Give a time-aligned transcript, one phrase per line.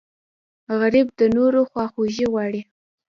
[0.79, 2.61] غریب د نورو خواخوږی غواړي